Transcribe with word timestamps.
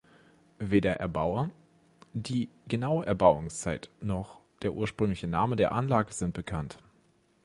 Weder 0.57 0.95
Erbauer, 0.95 1.51
die 2.13 2.49
genaue 2.67 3.05
Erbauungszeit 3.05 3.91
noch 3.99 4.41
der 4.63 4.73
ursprüngliche 4.73 5.27
Name 5.27 5.55
der 5.57 5.73
Anlage 5.73 6.11
sind 6.11 6.33
bekannt. 6.33 6.79